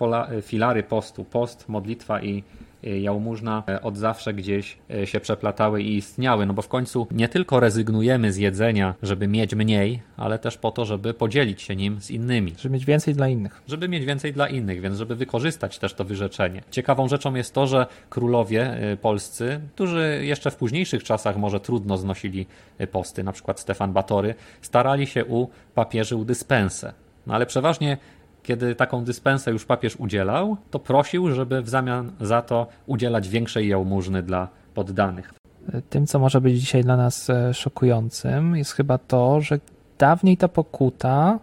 [0.42, 5.96] filary postu, post, modlitwa i Y, jałmużna e, od zawsze gdzieś e, się przeplatały i
[5.96, 10.58] istniały, no bo w końcu nie tylko rezygnujemy z jedzenia, żeby mieć mniej, ale też
[10.58, 12.54] po to, żeby podzielić się nim z innymi.
[12.58, 13.62] Żeby mieć więcej dla innych.
[13.68, 16.62] Żeby mieć więcej dla innych, więc żeby wykorzystać też to wyrzeczenie.
[16.70, 21.96] Ciekawą rzeczą jest to, że królowie e, polscy, którzy jeszcze w późniejszych czasach może trudno
[21.96, 22.46] znosili
[22.92, 26.92] posty, na przykład Stefan Batory, starali się u papieży u dyspensę.
[27.26, 27.96] No ale przeważnie
[28.46, 33.68] kiedy taką dyspensę już papież udzielał, to prosił, żeby w zamian za to udzielać większej
[33.68, 35.34] jałmużny dla poddanych.
[35.90, 39.58] Tym, co może być dzisiaj dla nas e, szokującym, jest chyba to, że
[39.98, 41.38] dawniej ta pokuta,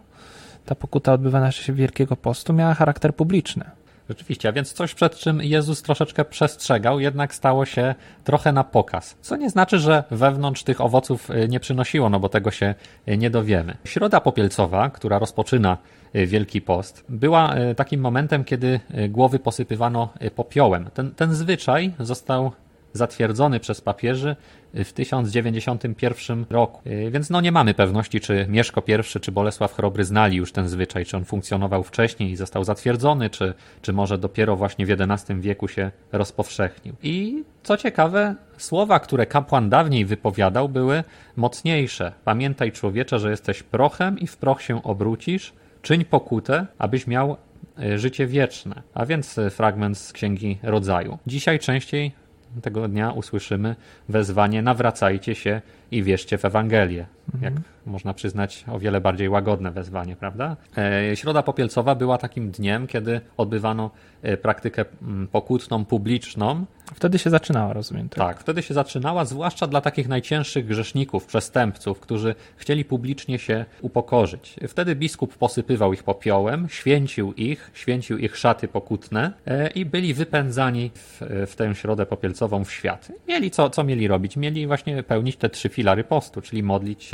[0.64, 3.64] ta pokuta odbywana się Wielkiego Postu, miała charakter publiczny.
[4.08, 9.16] Rzeczywiście, a więc coś przed czym Jezus troszeczkę przestrzegał, jednak stało się trochę na pokaz.
[9.20, 12.74] Co nie znaczy, że wewnątrz tych owoców e, nie przynosiło, no bo tego się
[13.06, 13.76] e, nie dowiemy.
[13.84, 15.78] Środa popielcowa, która rozpoczyna
[16.12, 20.90] e, Wielki Post, była takim momentem, kiedy głowy posypywano popiołem.
[20.94, 22.52] Ten, ten zwyczaj został
[22.94, 24.36] zatwierdzony przez papieży
[24.74, 26.88] w 1091 roku.
[26.88, 30.68] Y, więc no nie mamy pewności, czy Mieszko I czy Bolesław Chrobry znali już ten
[30.68, 35.34] zwyczaj, czy on funkcjonował wcześniej i został zatwierdzony, czy, czy może dopiero właśnie w XI
[35.40, 36.94] wieku się rozpowszechnił.
[37.02, 41.04] I co ciekawe, słowa, które kapłan dawniej wypowiadał, były
[41.36, 42.12] mocniejsze.
[42.24, 45.52] Pamiętaj człowiecze, że jesteś prochem i w proch się obrócisz,
[45.82, 47.36] czyń pokutę, abyś miał
[47.78, 48.82] y, życie wieczne.
[48.94, 51.18] A więc y, fragment z Księgi Rodzaju.
[51.26, 52.23] Dzisiaj częściej
[52.62, 53.76] tego dnia usłyszymy
[54.08, 57.06] wezwanie nawracajcie się i wierzcie w Ewangelię.
[57.34, 57.54] Mhm.
[57.54, 60.56] Jak można przyznać, o wiele bardziej łagodne wezwanie, prawda?
[60.76, 63.90] E, Środa Popielcowa była takim dniem, kiedy odbywano
[64.22, 64.84] e, praktykę
[65.32, 66.64] pokutną, publiczną.
[66.94, 68.08] Wtedy się zaczynała, rozumiem.
[68.08, 68.18] Tak?
[68.18, 74.56] tak, wtedy się zaczynała, zwłaszcza dla takich najcięższych grzeszników, przestępców, którzy chcieli publicznie się upokorzyć.
[74.68, 80.90] Wtedy biskup posypywał ich popiołem, święcił ich, święcił ich szaty pokutne e, i byli wypędzani
[80.94, 83.12] w, w tę Środę Popielcową w świat.
[83.28, 84.36] Mieli co, co mieli robić?
[84.36, 87.13] Mieli właśnie pełnić te trzy filary postu, czyli modlić się,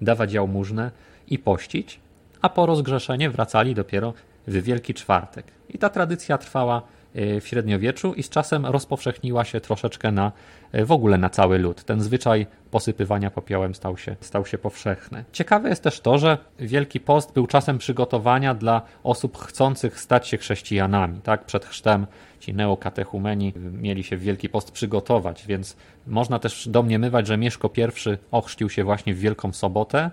[0.00, 0.90] dawać jałmużnę
[1.28, 2.00] i pościć,
[2.42, 4.14] a po rozgrzeszenie wracali dopiero
[4.46, 5.46] w Wielki Czwartek.
[5.68, 6.82] I ta tradycja trwała
[7.14, 10.32] w średniowieczu i z czasem rozpowszechniła się troszeczkę na
[10.72, 11.84] w ogóle na cały lud.
[11.84, 15.24] Ten zwyczaj posypywania popiołem stał się, stał się powszechny.
[15.32, 20.38] Ciekawe jest też to, że Wielki Post był czasem przygotowania dla osób chcących stać się
[20.38, 21.20] chrześcijanami.
[21.20, 21.44] Tak?
[21.44, 22.06] Przed chrztem
[22.40, 27.82] ci neokatechumeni mieli się w Wielki Post przygotować, więc można też domniemywać, że Mieszko I
[28.30, 30.10] ochrzcił się właśnie w Wielką Sobotę,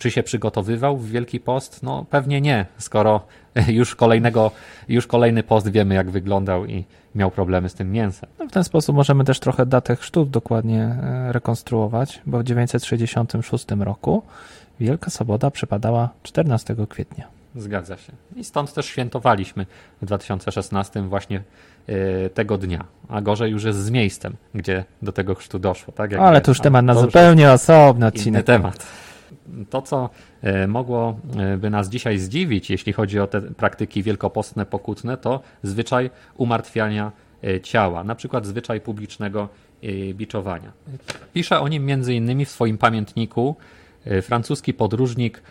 [0.00, 1.82] czy się przygotowywał w Wielki Post?
[1.82, 3.20] No pewnie nie, skoro
[3.68, 4.50] już kolejnego,
[4.88, 6.84] już kolejny post wiemy jak wyglądał i
[7.14, 8.28] miał problemy z tym mięsem.
[8.38, 13.66] No w ten sposób możemy też trochę datę chrztów dokładnie e, rekonstruować, bo w 966
[13.80, 14.22] roku
[14.80, 17.28] Wielka Sobota przypadała 14 kwietnia.
[17.56, 18.12] Zgadza się.
[18.36, 19.66] I stąd też świętowaliśmy
[20.02, 21.42] w 2016 właśnie
[21.88, 22.84] yy, tego dnia.
[23.08, 25.92] A gorzej już jest z miejscem, gdzie do tego chrztu doszło.
[25.92, 26.12] Tak?
[26.12, 28.26] Jak Ale to już temat na zupełnie osobny odcinek.
[28.26, 28.86] Inny temat.
[29.70, 30.10] To, co
[30.42, 36.10] e, mogłoby e, nas dzisiaj zdziwić, jeśli chodzi o te praktyki wielkopostne, pokutne, to zwyczaj
[36.36, 37.12] umartwiania
[37.44, 39.48] e, ciała, na przykład zwyczaj publicznego
[40.14, 40.72] biczowania.
[41.32, 43.56] Pisze o nim innymi w swoim pamiętniku
[44.22, 45.42] francuski podróżnik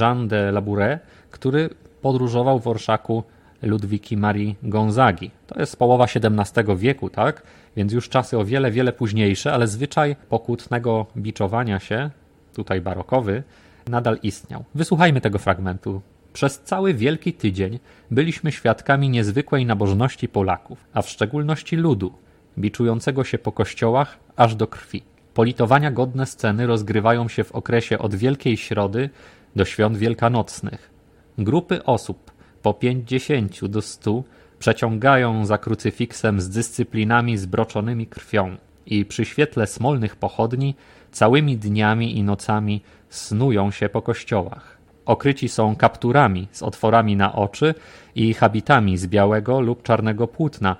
[0.00, 1.70] Jean de Labouret, który
[2.02, 3.24] podróżował w orszaku
[3.62, 5.30] Ludwiki Marii Gonzagi.
[5.46, 7.42] To jest połowa XVII wieku, tak?
[7.76, 12.10] Więc już czasy o wiele, wiele późniejsze, ale zwyczaj pokutnego biczowania się
[12.56, 13.42] tutaj barokowy,
[13.88, 14.64] nadal istniał.
[14.74, 16.02] Wysłuchajmy tego fragmentu.
[16.32, 17.78] Przez cały Wielki Tydzień
[18.10, 22.12] byliśmy świadkami niezwykłej nabożności Polaków, a w szczególności ludu,
[22.58, 25.02] biczującego się po kościołach aż do krwi.
[25.34, 29.10] Politowania godne sceny rozgrywają się w okresie od Wielkiej Środy
[29.56, 30.90] do świąt wielkanocnych.
[31.38, 32.30] Grupy osób
[32.62, 34.24] po pięćdziesięciu do stu
[34.58, 40.74] przeciągają za krucyfiksem z dyscyplinami zbroczonymi krwią i przy świetle smolnych pochodni
[41.16, 44.76] całymi dniami i nocami snują się po kościołach.
[45.06, 47.74] Okryci są kapturami z otworami na oczy
[48.14, 50.76] i habitami z białego lub czarnego płótna,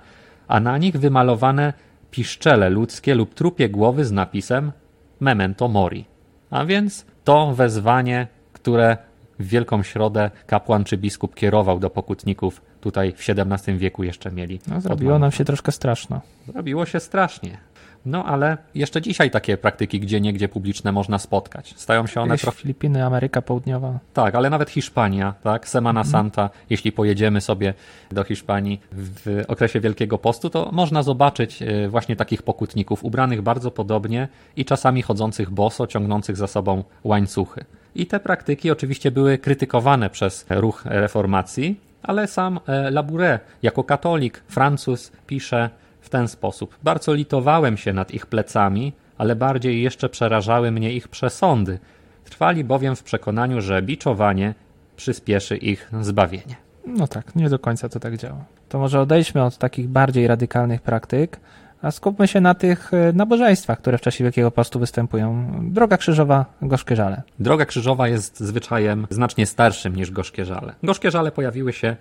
[0.47, 1.73] a na nich wymalowane
[2.11, 4.71] piszczele ludzkie lub trupie głowy z napisem
[5.19, 6.05] Memento Mori.
[6.49, 8.97] A więc to wezwanie, które
[9.39, 14.59] w Wielką Środę kapłan czy biskup kierował do pokutników tutaj w XVII wieku jeszcze mieli.
[14.67, 16.21] No, zrobiło nam się troszkę straszno.
[16.47, 17.57] Zrobiło się strasznie.
[18.05, 21.73] No ale jeszcze dzisiaj takie praktyki gdzie niegdzie publiczne można spotkać.
[21.77, 22.57] Stają się one trochę...
[22.57, 23.99] Filipiny, Ameryka Południowa.
[24.13, 25.67] Tak, ale nawet Hiszpania, tak?
[25.67, 26.11] Semana mhm.
[26.11, 27.73] Santa, jeśli pojedziemy sobie
[28.11, 33.71] do Hiszpanii w okresie Wielkiego Postu, to można zobaczyć e, właśnie takich pokutników ubranych bardzo
[33.71, 37.65] podobnie i czasami chodzących boso, ciągnących za sobą łańcuchy.
[37.95, 44.43] I te praktyki oczywiście były krytykowane przez ruch reformacji, ale sam e, Labouret jako katolik,
[44.47, 45.69] Francuz pisze
[46.01, 46.77] w ten sposób.
[46.83, 51.79] Bardzo litowałem się nad ich plecami, ale bardziej jeszcze przerażały mnie ich przesądy.
[52.25, 54.53] Trwali bowiem w przekonaniu, że biczowanie
[54.95, 56.55] przyspieszy ich zbawienie.
[56.87, 58.45] No tak, nie do końca to tak działa.
[58.69, 61.39] To może odejdźmy od takich bardziej radykalnych praktyk,
[61.81, 65.51] a skupmy się na tych e, nabożeństwach, które w czasie Wielkiego Postu występują.
[65.63, 67.21] Droga krzyżowa, gorzkie żale.
[67.39, 70.75] Droga krzyżowa jest zwyczajem znacznie starszym niż gorzkie żale.
[70.83, 71.95] Gorzkie żale pojawiły się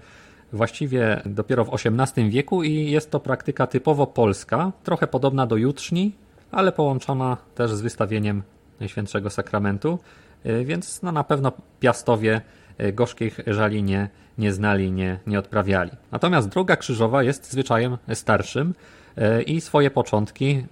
[0.52, 6.12] właściwie dopiero w XVIII wieku i jest to praktyka typowo polska, trochę podobna do jutrzni,
[6.50, 8.42] ale połączona też z wystawieniem
[8.80, 9.98] Najświętszego Sakramentu,
[10.46, 12.40] y, więc no na pewno piastowie
[12.80, 15.90] y, gorzkich żali nie, nie znali, nie, nie odprawiali.
[16.12, 18.74] Natomiast droga krzyżowa jest zwyczajem starszym
[19.18, 20.64] y, i swoje początki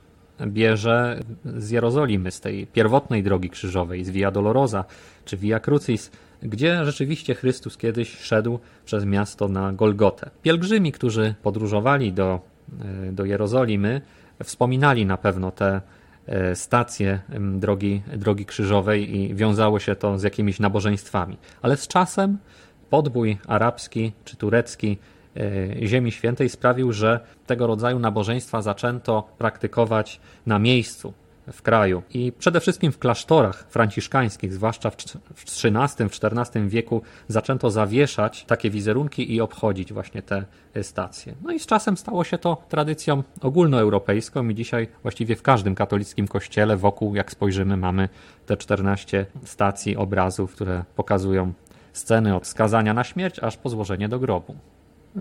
[0.47, 4.85] bierze z Jerozolimy, z tej pierwotnej drogi krzyżowej, z Via Dolorosa
[5.25, 6.11] czy Via Crucis,
[6.45, 10.31] gdzie rzeczywiście Chrystus kiedyś szedł przez miasto na Golgotę.
[10.43, 12.41] Pielgrzymi, którzy podróżowali do,
[13.09, 14.01] e, do Jerozolimy,
[14.45, 15.81] wspominali na pewno te
[16.27, 21.37] e, stacje drogi, drogi krzyżowej i wiązało się to z jakimiś nabożeństwami.
[21.63, 22.39] Ale z czasem
[22.91, 24.99] podbój arabski czy turecki
[25.37, 31.13] e, Ziemi Świętej sprawił, że tego rodzaju nabożeństwa zaczęto praktykować na miejscu,
[31.53, 32.03] w kraju.
[32.11, 34.97] I przede wszystkim w klasztorach franciszkańskich, zwłaszcza w
[35.65, 40.45] XIII, w XIV wieku, zaczęto zawieszać takie wizerunki i obchodzić właśnie te
[40.83, 41.35] stacje.
[41.43, 46.29] No i z czasem stało się to tradycją ogólnoeuropejską i dzisiaj właściwie w każdym katolickim
[46.29, 48.09] kościele wokół, jak spojrzymy, mamy
[48.47, 51.53] te 14 stacji obrazów, które pokazują
[51.93, 54.57] sceny od skazania na śmierć aż po złożenie do grobu.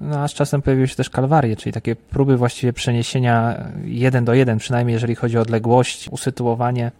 [0.02, 4.34] No, a z czasem pojawiły się też kalwarie, czyli takie próby właściwie przeniesienia jeden do
[4.34, 6.92] jeden, przynajmniej jeżeli chodzi o odległość, usytuowanie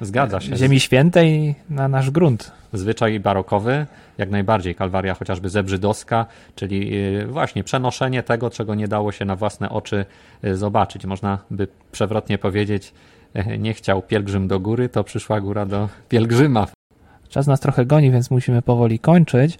[0.00, 0.56] Zgadza się.
[0.56, 2.52] Ziemi Świętej na nasz grunt.
[2.72, 3.86] Zwyczaj barokowy,
[4.18, 4.74] jak najbardziej.
[4.74, 10.04] Kalwaria chociażby zebrzydowska, czyli y, właśnie przenoszenie tego, czego nie dało się na własne oczy
[10.44, 11.06] y, zobaczyć.
[11.06, 12.92] Można by przewrotnie powiedzieć,
[13.36, 16.66] y, nie chciał pielgrzym do góry, to przyszła góra do pielgrzyma.
[17.28, 19.58] Czas nas trochę goni, więc musimy powoli kończyć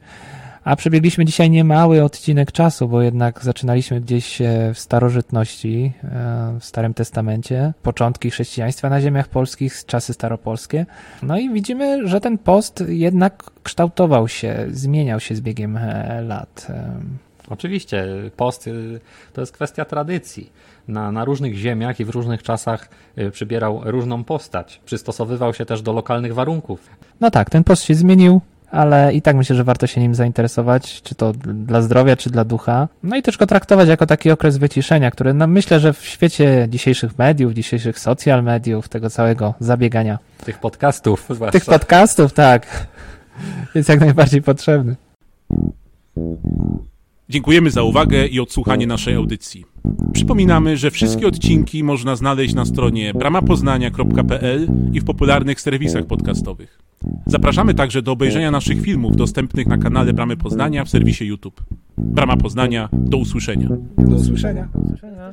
[0.65, 6.65] A przebiegliśmy dzisiaj niemały odcinek czasu, bo jednak zaczynaliśmy gdzieś e, w starożytności, e, w
[6.65, 10.87] Starym Testamencie, początki chrześcijaństwa na ziemiach polskich, czasy staropolskie.
[11.23, 16.67] No i widzimy, że ten post jednak kształtował się, zmieniał się z biegiem e, lat.
[17.49, 18.07] Oczywiście,
[18.37, 18.71] post
[19.33, 20.53] to jest kwestia tradycji.
[20.89, 22.89] Na, na różnych ziemiach i w różnych czasach
[23.33, 24.81] przybierał różną postać.
[24.85, 26.89] Przystosowywał się też do lokalnych warunków.
[27.21, 28.41] No tak, ten post się zmienił,
[28.75, 32.45] ale i tak myślę, że warto się nim zainteresować, czy to dla zdrowia, czy dla
[32.45, 32.89] ducha.
[33.03, 36.67] No i też go traktować jako taki okres wyciszenia, który no, myślę, że w świecie
[36.71, 40.19] dzisiejszych mediów, dzisiejszych social mediów, tego całego zabiegania.
[40.45, 41.59] Tych podcastów zwłaszcza.
[41.59, 42.87] Tych podcastów, tak.
[43.75, 44.97] Jest jak najbardziej potrzebny.
[47.29, 49.65] Dziękujemy za uwagę i odsłuchanie naszej audycji.
[50.13, 56.79] Przypominamy, że wszystkie odcinki można znaleźć na stronie bramapoznania.pl i w popularnych serwisach podcastowych.
[57.27, 61.65] Zapraszamy także do obejrzenia naszych filmów dostępnych na kanale Bramy Poznania w serwisie YouTube.
[61.99, 63.69] Brama Poznania, do usłyszenia.
[63.99, 64.69] Do usłyszenia.
[64.73, 65.33] Do usłyszenia.